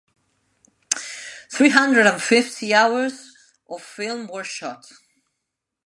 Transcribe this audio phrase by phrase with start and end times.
[1.51, 3.35] Three hundred and fifty hours
[3.69, 4.91] of film were shot.